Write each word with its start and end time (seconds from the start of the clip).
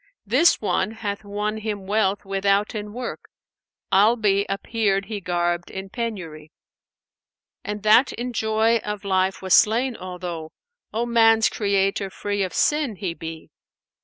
This 0.25 0.59
one 0.59 0.93
hath 0.93 1.23
won 1.23 1.57
him 1.59 1.85
wealth 1.85 2.25
withouten 2.25 2.91
work; 2.91 3.25
* 3.59 3.93
Albe 3.93 4.45
appeared 4.49 5.05
he 5.05 5.21
garbed 5.21 5.69
in 5.69 5.89
penury. 5.89 6.51
And 7.63 7.83
that 7.83 8.11
in 8.11 8.33
joy 8.33 8.77
of 8.77 9.05
life 9.05 9.43
was 9.43 9.53
slain, 9.53 9.95
although 9.95 10.53
* 10.73 10.91
O 10.91 11.05
man's 11.05 11.49
Creator 11.49 12.09
free 12.09 12.41
of 12.41 12.51
sin 12.51 12.95
he 12.95 13.13
be.' 13.13 13.51